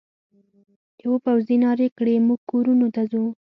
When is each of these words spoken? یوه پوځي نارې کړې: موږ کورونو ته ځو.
یوه 1.03 1.17
پوځي 1.25 1.55
نارې 1.65 1.87
کړې: 1.97 2.15
موږ 2.27 2.39
کورونو 2.51 2.87
ته 2.95 3.01
ځو. 3.11 3.23